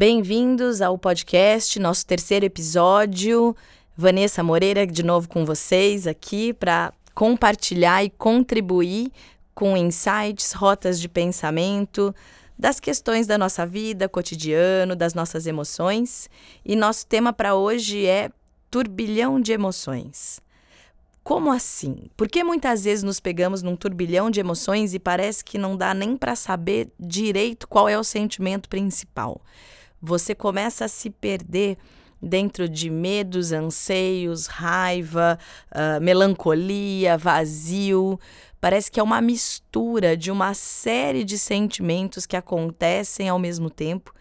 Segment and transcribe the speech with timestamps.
[0.00, 3.54] Bem-vindos ao podcast, nosso terceiro episódio.
[3.94, 9.12] Vanessa Moreira de novo com vocês aqui para compartilhar e contribuir
[9.54, 12.14] com insights, rotas de pensamento,
[12.58, 16.30] das questões da nossa vida, cotidiano, das nossas emoções.
[16.64, 18.30] E nosso tema para hoje é
[18.70, 20.40] turbilhão de emoções.
[21.22, 22.04] Como assim?
[22.16, 26.16] Porque muitas vezes nos pegamos num turbilhão de emoções e parece que não dá nem
[26.16, 29.42] para saber direito qual é o sentimento principal.
[30.00, 31.76] Você começa a se perder
[32.22, 35.38] dentro de medos, anseios, raiva,
[35.72, 38.18] uh, melancolia, vazio.
[38.60, 44.12] Parece que é uma mistura de uma série de sentimentos que acontecem ao mesmo tempo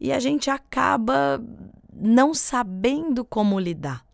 [0.00, 1.42] e a gente acaba
[1.92, 4.04] não sabendo como lidar.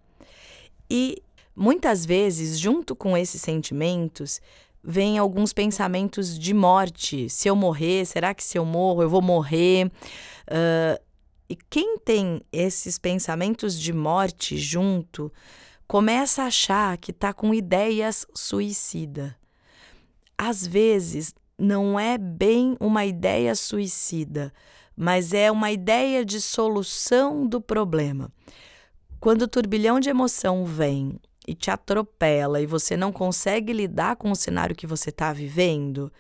[0.89, 1.23] E
[1.57, 4.41] muitas vezes, junto com esses sentimentos,
[4.85, 7.29] vem alguns pensamentos de morte.
[7.29, 9.91] Se eu morrer, será que se eu morro eu vou morrer?
[10.49, 11.03] Uh,
[11.49, 15.33] e quem tem esses pensamentos de morte junto
[15.87, 19.37] começa a achar que está com ideias suicida
[20.45, 24.53] às vezes não é bem uma ideia suicida,
[24.97, 28.29] mas é uma ideia de solução do problema.
[29.21, 34.33] Quando o turbilhão de emoção vem e te atropela e você não consegue lidar com
[34.33, 36.13] o cenário que você está vivendo,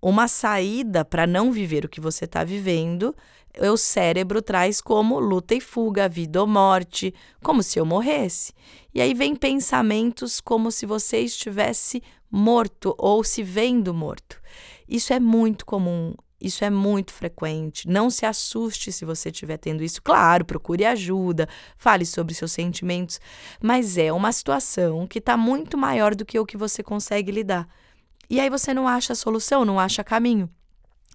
[0.00, 3.14] uma saída para não viver o que você está vivendo,
[3.58, 8.52] o cérebro traz como luta e fuga, vida ou morte, como se eu morresse.
[8.94, 14.40] E aí vem pensamentos como se você estivesse morto ou se vendo morto.
[14.88, 17.88] Isso é muito comum, isso é muito frequente.
[17.88, 20.02] Não se assuste se você estiver tendo isso.
[20.02, 23.20] Claro, procure ajuda, fale sobre seus sentimentos,
[23.60, 27.68] mas é uma situação que está muito maior do que o que você consegue lidar.
[28.28, 30.50] E aí você não acha solução, não acha caminho.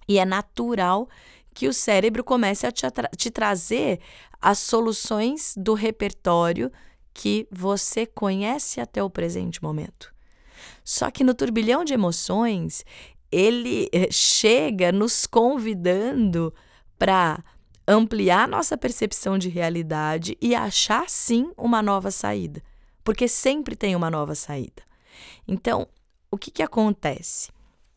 [0.08, 1.08] E é natural
[1.54, 2.86] que o cérebro comece a te,
[3.16, 4.00] te trazer
[4.40, 6.70] as soluções do repertório
[7.14, 10.12] que você conhece até o presente momento.
[10.84, 12.84] Só que no turbilhão de emoções,
[13.30, 16.52] ele eh, chega nos convidando
[16.98, 17.42] para
[17.86, 22.62] ampliar nossa percepção de realidade e achar sim uma nova saída,
[23.04, 24.82] porque sempre tem uma nova saída.
[25.46, 25.86] Então,
[26.30, 27.50] o que, que acontece?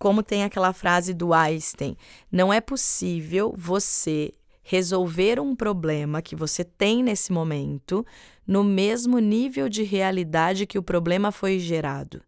[0.06, 1.98] Como tem aquela frase do Einstein,
[2.32, 8.06] não é possível você resolver um problema que você tem nesse momento
[8.46, 12.22] no mesmo nível de realidade que o problema foi gerado.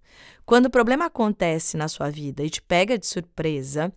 [0.43, 3.93] Quando o problema acontece na sua vida e te pega de surpresa,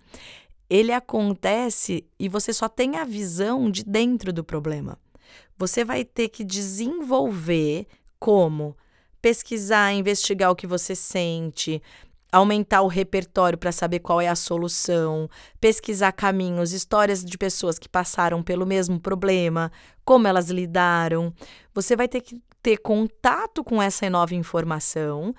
[0.69, 4.99] ele acontece e você só tem a visão de dentro do problema.
[5.57, 7.87] Você vai ter que desenvolver
[8.19, 8.77] como
[9.23, 11.83] pesquisar, investigar o que você sente,
[12.33, 15.29] aumentar o repertório para saber qual é a solução,
[15.61, 19.71] pesquisar caminhos, histórias de pessoas que passaram pelo mesmo problema,
[20.05, 21.33] como elas lidaram.
[21.75, 25.35] Você vai ter que ter contato com essa nova informação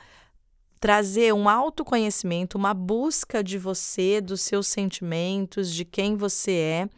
[0.81, 6.89] trazer um autoconhecimento, uma busca de você, dos seus sentimentos, de quem você é,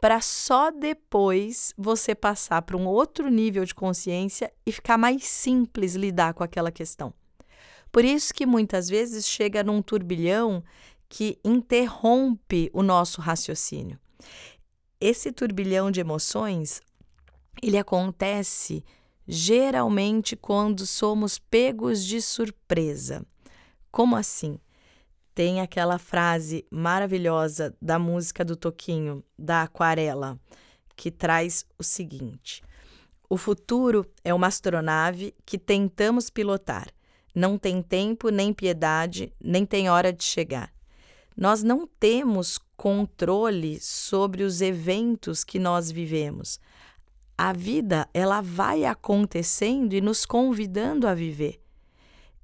[0.00, 5.94] para só depois você passar para um outro nível de consciência e ficar mais simples
[5.94, 7.12] lidar com aquela questão.
[7.90, 10.62] Por isso que muitas vezes chega num turbilhão
[11.08, 13.98] que interrompe o nosso raciocínio.
[15.00, 16.80] Esse turbilhão de emoções,
[17.62, 18.84] ele acontece
[19.26, 23.24] geralmente quando somos pegos de surpresa.
[23.90, 24.58] Como assim?
[25.34, 30.38] Tem aquela frase maravilhosa da música do Toquinho, da Aquarela,
[30.96, 32.62] que traz o seguinte:
[33.28, 36.88] O futuro é uma astronave que tentamos pilotar.
[37.36, 40.72] Não tem tempo, nem piedade, nem tem hora de chegar.
[41.36, 46.58] Nós não temos controle sobre os eventos que nós vivemos
[47.36, 51.60] a vida ela vai acontecendo e nos convidando a viver.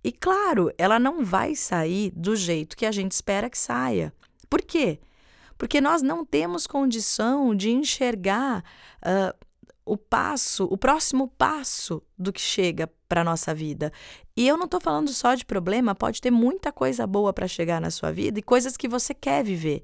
[0.04, 4.12] E claro, ela não vai sair do jeito que a gente espera que saia.
[4.50, 4.98] Por quê?
[5.56, 8.65] Porque nós não temos condição de enxergar
[8.98, 9.47] uh,
[9.84, 13.92] o passo, o próximo passo do que chega para nossa vida.
[14.36, 17.80] E eu não estou falando só de problema, pode ter muita coisa boa para chegar
[17.80, 19.82] na sua vida e coisas que você quer viver.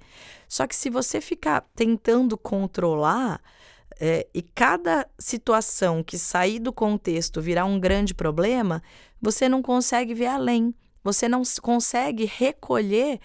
[0.48, 3.40] Só que se você ficar tentando controlar,
[4.00, 8.82] é, e cada situação que sair do contexto virar um grande problema,
[9.20, 10.72] você não consegue ver além,
[11.02, 13.18] você não consegue recolher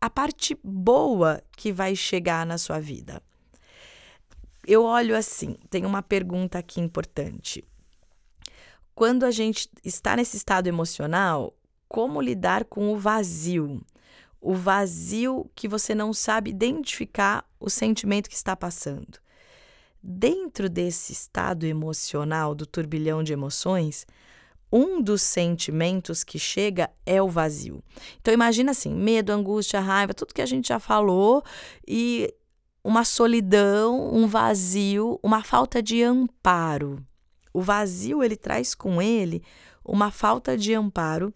[0.00, 3.22] a parte boa que vai chegar na sua vida.
[4.66, 7.64] Eu olho assim, tem uma pergunta aqui importante.
[8.96, 11.56] Quando a gente está nesse estado emocional,
[11.88, 13.80] como lidar com o vazio?
[14.40, 19.20] O vazio que você não sabe identificar o sentimento que está passando
[20.02, 24.06] dentro desse estado emocional, do turbilhão de emoções,
[24.72, 27.82] um dos sentimentos que chega é o vazio.
[28.20, 31.42] Então imagina assim, medo, angústia, raiva, tudo que a gente já falou
[31.86, 32.32] e
[32.86, 37.04] uma solidão, um vazio, uma falta de amparo.
[37.52, 39.42] O vazio ele traz com ele
[39.84, 41.34] uma falta de amparo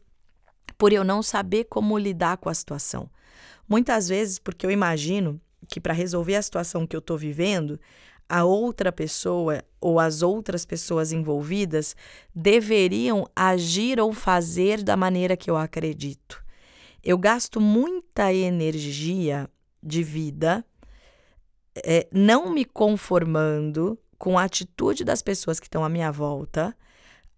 [0.78, 3.10] por eu não saber como lidar com a situação.
[3.68, 7.80] Muitas vezes porque eu imagino que para resolver a situação que eu estou vivendo,
[8.28, 11.96] a outra pessoa ou as outras pessoas envolvidas
[12.32, 16.44] deveriam agir ou fazer da maneira que eu acredito.
[17.02, 19.50] Eu gasto muita energia
[19.82, 20.64] de vida
[21.84, 26.76] é, não me conformando com a atitude das pessoas que estão à minha volta,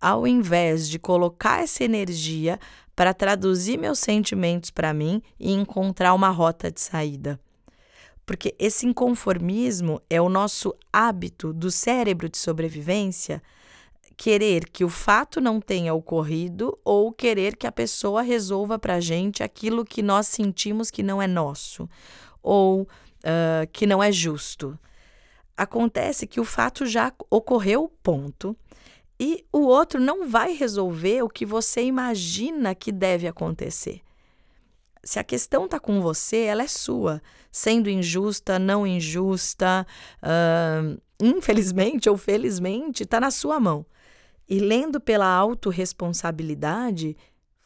[0.01, 2.59] ao invés de colocar essa energia
[2.97, 7.41] para traduzir meus sentimentos para mim e encontrar uma rota de saída.
[8.27, 13.43] Porque esse inconformismo é o nosso hábito do cérebro de sobrevivência
[14.17, 19.01] querer que o fato não tenha ocorrido ou querer que a pessoa resolva para a
[19.01, 21.89] gente aquilo que nós sentimos que não é nosso
[22.43, 22.89] ou
[23.25, 24.79] uh, que não é justo.
[25.57, 28.57] Acontece que o fato já ocorreu, ponto,
[29.19, 34.01] e o outro não vai resolver o que você imagina que deve acontecer.
[35.05, 37.21] Se a questão está com você, ela é sua,
[37.51, 39.87] sendo injusta, não injusta,
[40.23, 43.85] uh, infelizmente ou felizmente, está na sua mão.
[44.49, 47.17] E lendo pela autorresponsabilidade,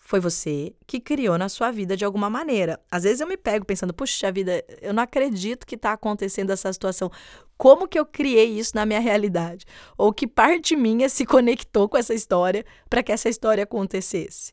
[0.06, 2.78] foi você que criou na sua vida de alguma maneira.
[2.88, 6.72] Às vezes eu me pego pensando, puxa vida, eu não acredito que está acontecendo essa
[6.72, 7.10] situação.
[7.58, 9.66] Como que eu criei isso na minha realidade?
[9.98, 14.52] Ou que parte minha se conectou com essa história para que essa história acontecesse?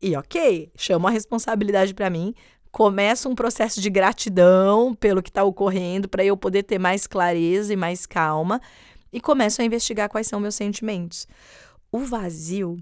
[0.00, 2.32] E ok, chamo a responsabilidade para mim,
[2.70, 7.72] começa um processo de gratidão pelo que está ocorrendo, para eu poder ter mais clareza
[7.72, 8.60] e mais calma,
[9.12, 11.26] e começo a investigar quais são meus sentimentos.
[11.90, 12.78] O vazio,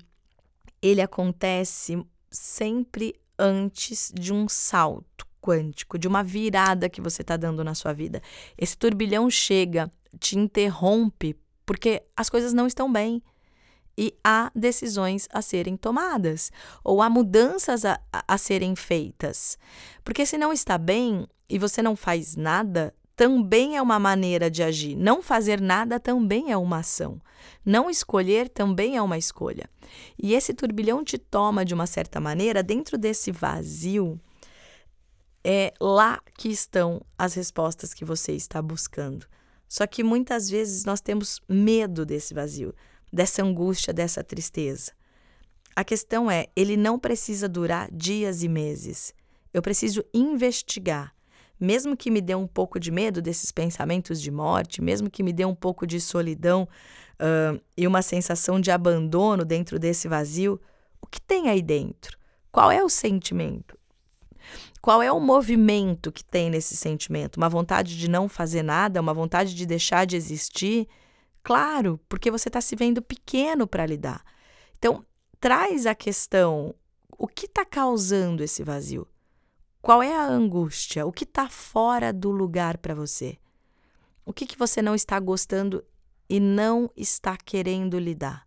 [0.83, 7.65] ele acontece sempre antes de um salto quântico, de uma virada que você está dando
[7.65, 8.23] na sua vida.
[8.57, 13.23] Esse turbilhão chega, te interrompe, porque as coisas não estão bem
[13.97, 16.51] e há decisões a serem tomadas
[16.85, 19.59] ou há mudanças a, a, serem feitas.
[20.05, 24.63] Porque se não está bem e você não faz nada, também é uma maneira de
[24.63, 24.97] agir.
[24.97, 27.21] Não fazer nada também é uma ação.
[27.63, 29.69] Não escolher também é uma escolha.
[30.19, 34.19] E esse turbilhão te toma de uma certa maneira dentro desse vazio.
[35.45, 39.27] É lá que estão as respostas que você está buscando.
[39.69, 42.75] Só que muitas vezes nós temos medo desse vazio
[43.13, 44.93] dessa angústia, dessa tristeza.
[45.77, 49.13] A questão é, ele não precisa durar dias e meses.
[49.53, 51.15] Eu preciso investigar.
[51.61, 55.33] Mesmo que me dê um pouco de medo desses pensamentos de morte, mesmo que me
[55.33, 56.67] dê um pouco de solidão
[57.21, 60.59] uh, e uma sensação de abandono dentro desse vazio,
[61.03, 62.19] o que tem aí dentro?
[62.51, 63.79] Qual é o sentimento?
[64.81, 67.37] Qual é o movimento que tem nesse sentimento?
[67.37, 70.89] Uma vontade de não fazer nada, uma vontade de deixar de existir?
[71.43, 74.25] Claro, porque você está se vendo pequeno para lidar.
[74.79, 75.05] Então,
[75.39, 76.75] traz a questão:
[77.19, 79.07] o que está causando esse vazio?
[79.83, 81.07] Qual é a angústia?
[81.07, 83.39] O que está fora do lugar para você?
[84.25, 85.85] O que, que você não está gostando
[86.29, 88.47] e não está querendo lidar?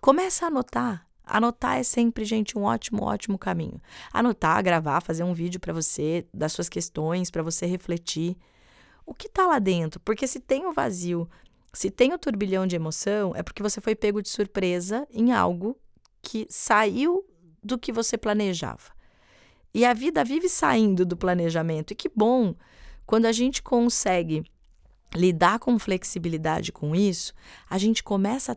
[0.00, 1.06] Começa a anotar.
[1.22, 3.80] Anotar é sempre, gente, um ótimo, ótimo caminho.
[4.12, 8.36] Anotar, gravar, fazer um vídeo para você, das suas questões, para você refletir.
[9.06, 10.00] O que está lá dentro?
[10.00, 11.28] Porque se tem o vazio
[11.74, 15.76] se tem o turbilhão de emoção, é porque você foi pego de surpresa em algo
[16.22, 17.26] que saiu
[17.62, 18.94] do que você planejava.
[19.74, 21.92] E a vida vive saindo do planejamento.
[21.92, 22.54] E que bom
[23.04, 24.44] quando a gente consegue
[25.14, 27.32] lidar com flexibilidade com isso,
[27.68, 28.56] a gente começa a,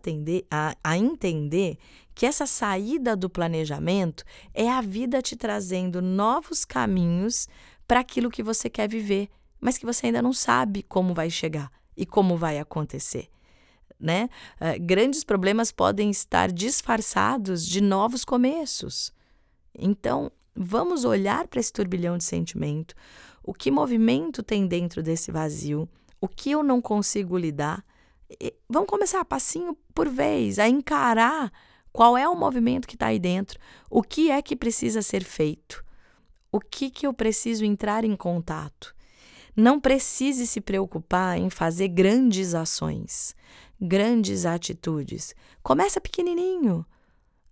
[0.49, 1.77] a, a entender
[2.15, 7.47] que essa saída do planejamento é a vida te trazendo novos caminhos
[7.87, 11.71] para aquilo que você quer viver, mas que você ainda não sabe como vai chegar
[11.95, 13.29] e como vai acontecer.
[13.99, 14.29] Né?
[14.59, 19.11] Uh, grandes problemas podem estar disfarçados de novos começos.
[19.77, 22.95] Então, vamos olhar para esse turbilhão de sentimento.
[23.43, 25.87] O que movimento tem dentro desse vazio?
[26.19, 27.85] O que eu não consigo lidar?
[28.41, 31.51] E vamos começar passinho por vez a encarar
[31.93, 33.59] qual é o movimento que está aí dentro,
[33.89, 35.83] o que é que precisa ser feito,
[36.51, 38.95] o que, que eu preciso entrar em contato.
[39.55, 43.35] Não precise se preocupar em fazer grandes ações,
[43.81, 45.33] grandes atitudes.
[45.63, 46.85] Começa pequenininho.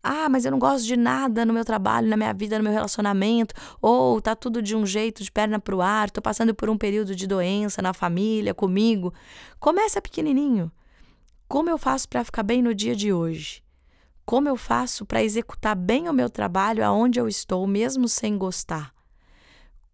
[0.07, 2.71] Ah, mas eu não gosto de nada no meu trabalho, na minha vida, no meu
[2.71, 6.77] relacionamento, ou tá tudo de um jeito, de perna pro ar, tô passando por um
[6.77, 9.11] período de doença na família, comigo.
[9.59, 10.71] Começa pequenininho.
[11.47, 13.63] Como eu faço para ficar bem no dia de hoje?
[14.23, 18.93] Como eu faço para executar bem o meu trabalho aonde eu estou, mesmo sem gostar?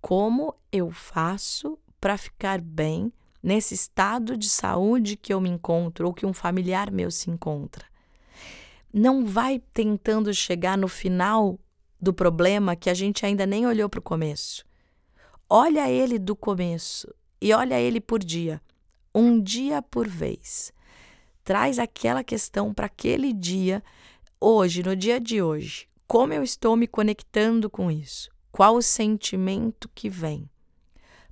[0.01, 6.13] Como eu faço para ficar bem nesse estado de saúde que eu me encontro ou
[6.13, 7.90] que um familiar meu se encontra?
[8.93, 11.60] Não vai tentando chegar no final
[12.00, 14.65] do problema que a gente ainda nem olhou para o começo.
[15.50, 18.62] Olha ele do começo e olha ele por dia,
[19.13, 20.71] um dia por vez.
[21.43, 23.83] Traz aquela questão para aquele dia,
[24.39, 25.88] hoje, no dia de hoje.
[26.07, 28.29] Como eu estou me conectando com isso?
[28.51, 30.50] Qual o sentimento que vem?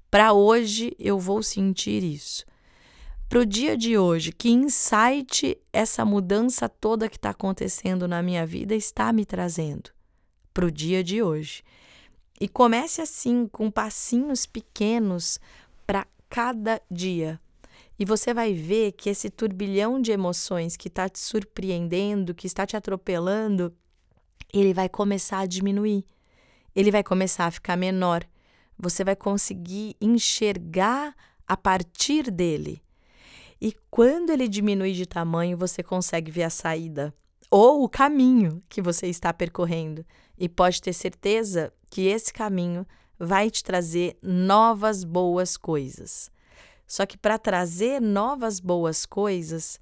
[0.09, 2.45] Para hoje eu vou sentir isso
[3.29, 8.43] para o dia de hoje, que insight essa mudança toda que está acontecendo na minha
[8.43, 9.91] vida está me trazendo
[10.51, 11.62] para o dia de hoje.
[12.41, 15.39] E comece assim, com passinhos pequenos
[15.86, 17.39] para cada dia.
[18.00, 22.65] E você vai ver que esse turbilhão de emoções que está te surpreendendo, que está
[22.65, 23.71] te atropelando,
[24.51, 26.03] ele vai começar a diminuir.
[26.75, 28.25] Ele vai começar a ficar menor.
[28.75, 31.13] Você vai conseguir enxergar
[31.45, 32.81] a partir dele.
[33.61, 37.13] E quando ele diminui de tamanho, você consegue ver a saída
[37.51, 40.05] ou o caminho que você está percorrendo.
[40.37, 42.85] E pode ter certeza que esse caminho
[43.17, 46.31] vai te trazer novas boas coisas.
[46.87, 49.79] Só que para trazer novas boas coisas,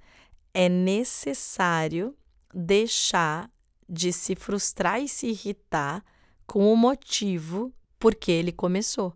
[0.54, 2.16] é necessário
[2.54, 3.50] deixar
[3.88, 6.04] de se frustrar e se irritar
[6.46, 9.14] com o motivo por que ele começou.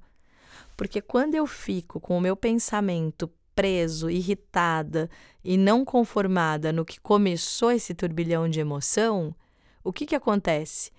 [0.78, 5.10] Porque quando eu fico com o meu pensamento preso, irritada
[5.44, 9.36] e não conformada no que começou esse turbilhão de emoção,
[9.84, 10.92] o que, que acontece?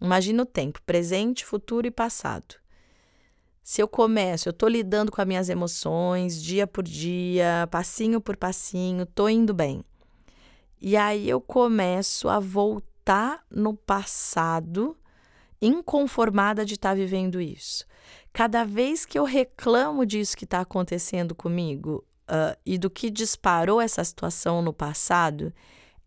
[0.00, 2.56] Imagina o tempo, presente, futuro e passado.
[3.62, 8.36] Se eu começo, eu estou lidando com as minhas emoções dia por dia, passinho por
[8.36, 9.82] passinho, estou indo bem.
[10.80, 14.96] E aí eu começo a voltar no passado,
[15.62, 17.86] inconformada de estar tá vivendo isso
[18.34, 23.80] cada vez que eu reclamo disso que está acontecendo comigo uh, e do que disparou
[23.80, 25.54] essa situação no passado,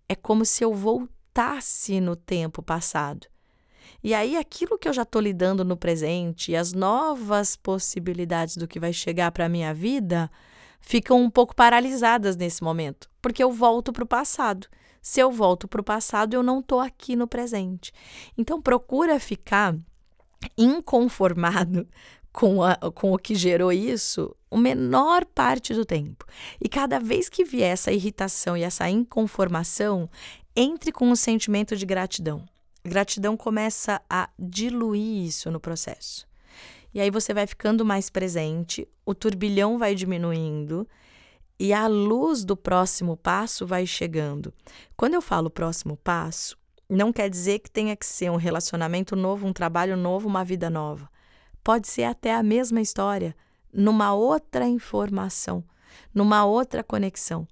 [0.09, 3.27] é como se eu voltasse no tempo passado.
[4.03, 8.67] E aí, aquilo que eu já estou lidando no presente e as novas possibilidades do
[8.67, 10.29] que vai chegar para a minha vida
[10.81, 14.67] ficam um pouco paralisadas nesse momento, porque eu volto para o passado.
[15.01, 17.93] Se eu volto para o passado, eu não estou aqui no presente.
[18.37, 19.73] Então, procura ficar
[20.57, 21.87] inconformado
[22.31, 26.25] com, a, com o que gerou isso a menor parte do tempo.
[26.61, 30.09] E cada vez que vier essa irritação e essa inconformação,
[30.55, 32.45] entre com o um sentimento de gratidão.
[32.83, 36.27] Gratidão começa a diluir isso no processo.
[36.93, 40.87] E aí você vai ficando mais presente, o turbilhão vai diminuindo
[41.59, 44.53] e a luz do próximo passo vai chegando.
[44.95, 46.57] Quando eu falo próximo passo,
[46.89, 50.69] não quer dizer que tenha que ser um relacionamento novo, um trabalho novo, uma vida
[50.69, 51.09] nova.
[51.63, 53.35] Pode ser até a mesma história,
[53.73, 55.63] numa outra informação,
[56.13, 57.47] numa outra conexão.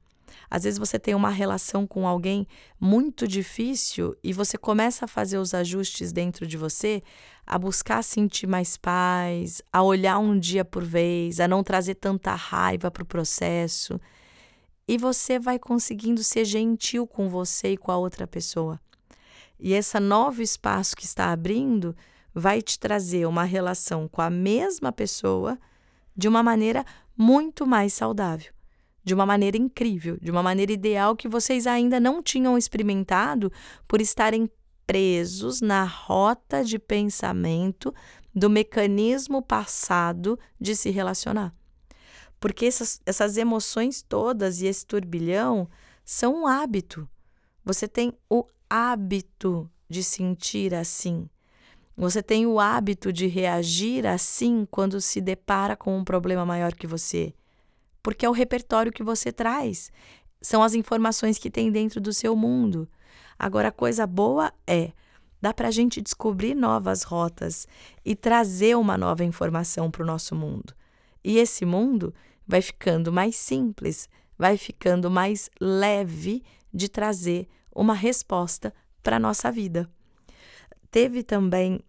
[0.49, 2.47] Às vezes você tem uma relação com alguém
[2.79, 7.01] muito difícil e você começa a fazer os ajustes dentro de você,
[7.45, 12.33] a buscar sentir mais paz, a olhar um dia por vez, a não trazer tanta
[12.33, 13.99] raiva para o processo.
[14.87, 18.79] E você vai conseguindo ser gentil com você e com a outra pessoa.
[19.59, 21.95] E esse novo espaço que está abrindo
[22.33, 25.57] vai te trazer uma relação com a mesma pessoa
[26.15, 26.85] de uma maneira
[27.17, 28.51] muito mais saudável,
[29.03, 33.51] de uma maneira incrível, de uma maneira ideal que vocês ainda não tinham experimentado
[33.87, 34.49] por estarem
[34.85, 37.93] presos na rota de pensamento
[38.33, 41.53] do mecanismo passado de se relacionar.
[42.39, 45.69] Porque essas, essas emoções todas e esse turbilhão
[46.03, 47.09] são um hábito.
[47.65, 51.27] Você tem o hábito de sentir assim.
[51.97, 56.85] Você tem o hábito de reagir assim quando se depara com um problema maior que
[56.85, 57.33] você,
[58.03, 59.91] porque é o repertório que você traz,
[60.41, 62.87] são as informações que tem dentro do seu mundo.
[63.39, 64.91] Agora, a coisa boa é
[65.41, 67.67] dá para a gente descobrir novas rotas
[68.03, 70.73] e trazer uma nova informação para o nosso mundo.
[71.23, 72.13] E esse mundo
[72.47, 74.07] vai ficando mais simples,
[74.37, 79.89] vai ficando mais leve de trazer uma resposta para a nossa vida.
[80.89, 81.79] Teve também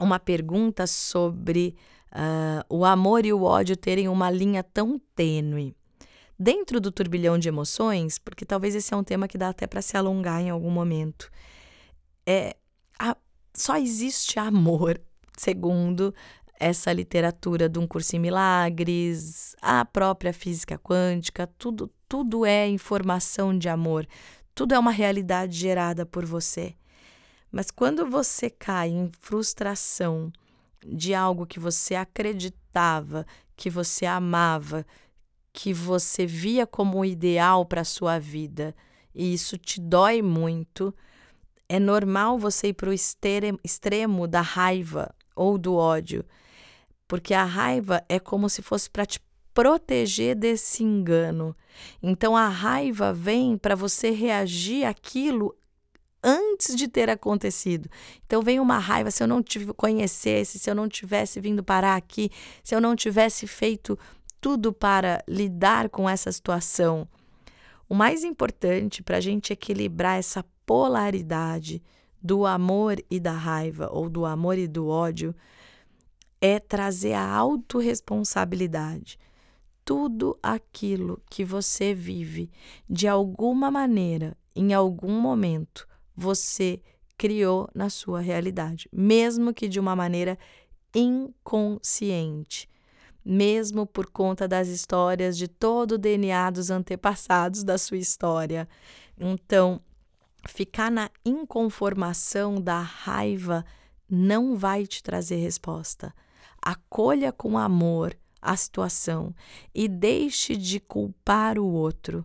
[0.00, 1.76] uma pergunta sobre
[2.12, 5.74] uh, o amor e o ódio terem uma linha tão tênue.
[6.38, 9.80] Dentro do turbilhão de emoções, porque talvez esse é um tema que dá até para
[9.80, 11.30] se alongar em algum momento,
[12.26, 12.56] é
[12.98, 13.16] a,
[13.54, 15.00] só existe amor,
[15.38, 16.12] segundo
[16.64, 23.56] essa literatura de um curso em milagres, a própria física quântica, tudo, tudo é informação
[23.56, 24.08] de amor,
[24.54, 26.74] tudo é uma realidade gerada por você.
[27.52, 30.32] Mas quando você cai em frustração
[30.82, 34.86] de algo que você acreditava, que você amava,
[35.52, 38.74] que você via como ideal para a sua vida,
[39.14, 40.94] e isso te dói muito,
[41.68, 46.24] é normal você ir para o extremo da raiva ou do ódio,
[47.06, 49.20] porque a raiva é como se fosse para te
[49.52, 51.56] proteger desse engano.
[52.02, 55.54] Então a raiva vem para você reagir àquilo
[56.22, 57.88] antes de ter acontecido.
[58.26, 61.96] Então vem uma raiva se eu não te conhecesse, se eu não tivesse vindo parar
[61.96, 62.30] aqui,
[62.62, 63.98] se eu não tivesse feito
[64.40, 67.06] tudo para lidar com essa situação.
[67.88, 71.82] O mais importante para a gente equilibrar essa polaridade
[72.20, 75.34] do amor e da raiva, ou do amor e do ódio,
[76.46, 79.18] é trazer a autorresponsabilidade.
[79.82, 82.50] Tudo aquilo que você vive,
[82.86, 86.82] de alguma maneira, em algum momento, você
[87.16, 90.38] criou na sua realidade, mesmo que de uma maneira
[90.94, 92.68] inconsciente,
[93.24, 98.68] mesmo por conta das histórias de todo o DNA dos antepassados da sua história.
[99.18, 99.80] Então,
[100.46, 103.64] ficar na inconformação da raiva
[104.06, 106.12] não vai te trazer resposta.
[106.64, 109.34] Acolha com amor a situação
[109.74, 112.24] e deixe de culpar o outro,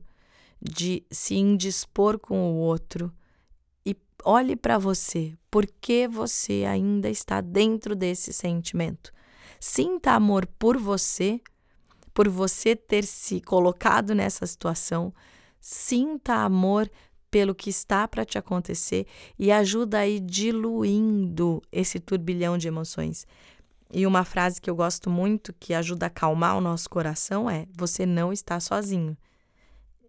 [0.62, 3.14] de se indispor com o outro
[4.24, 9.12] olhe para você, por que você ainda está dentro desse sentimento.
[9.60, 11.42] Sinta amor por você,
[12.14, 15.14] por você ter se colocado nessa situação.
[15.60, 16.90] Sinta amor
[17.30, 19.06] pelo que está para te acontecer
[19.38, 23.28] e ajuda aí diluindo esse turbilhão de emoções.
[23.92, 27.68] E uma frase que eu gosto muito que ajuda a acalmar o nosso coração é:
[27.76, 29.18] você não está sozinho.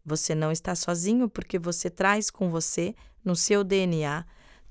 [0.04, 4.24] Você não está sozinho porque você traz com você no seu DNA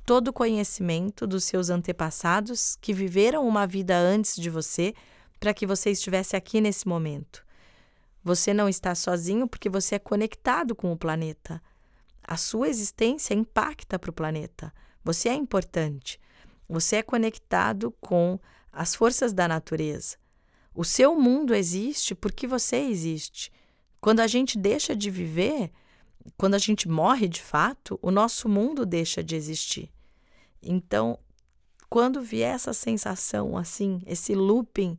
[0.06, 4.94] todo o conhecimento dos seus antepassados que viveram uma vida antes de você
[5.40, 7.46] para que você estivesse aqui nesse momento.
[8.24, 11.62] Você não está sozinho porque você é conectado com o planeta.
[12.24, 14.74] A sua existência impacta para o planeta.
[15.04, 16.20] Você é importante.
[16.68, 18.40] Você é conectado com
[18.72, 20.18] as forças da natureza.
[20.74, 23.52] O seu mundo existe porque você existe.
[24.00, 25.72] Quando a gente deixa de viver,
[26.38, 29.92] quando a gente morre de fato, o nosso mundo deixa de existir.
[30.62, 31.18] Então,
[31.90, 34.98] quando vier essa sensação assim, esse looping,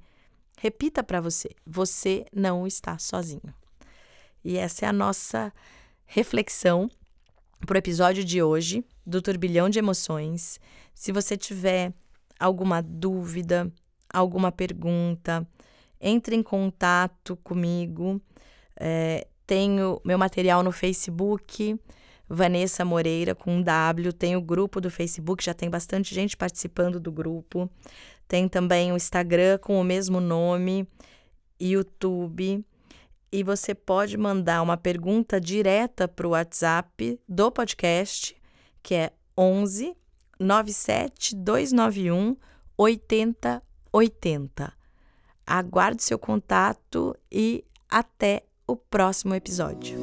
[0.59, 3.55] repita para você: você não está sozinho.
[4.45, 5.53] E essa é a nossa
[6.05, 6.91] reflexão
[7.67, 10.59] para o episódio de hoje do Turbilhão de Emoções.
[10.95, 11.93] Se você tiver
[12.41, 13.71] alguma dúvida,
[14.13, 15.47] alguma pergunta,
[16.01, 18.21] entre em contato comigo.
[18.79, 21.79] É, tenho meu material no Facebook,
[22.27, 24.13] Vanessa Moreira com W.
[24.13, 27.71] Tem o grupo do Facebook, já tem bastante gente participando do grupo.
[28.27, 30.89] Tem também o Instagram com o mesmo nome,
[31.61, 32.65] YouTube.
[33.33, 38.37] E você pode mandar uma pergunta direta para o WhatsApp do podcast,
[38.83, 39.97] que é 11
[40.41, 42.37] 97 291
[42.77, 44.73] 8080.
[45.47, 49.99] Aguardo seu contato e até o próximo episódio.